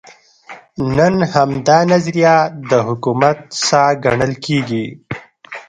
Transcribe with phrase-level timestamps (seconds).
[0.97, 2.35] نن همدا نظریه
[2.69, 4.85] د حکومت ساه ګڼل کېږي.